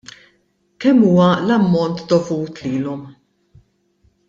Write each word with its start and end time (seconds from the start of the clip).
Kemm 0.79 0.99
huwa 1.09 1.29
l-ammont 1.45 1.97
dovut 2.09 2.55
lilhom? 2.63 3.01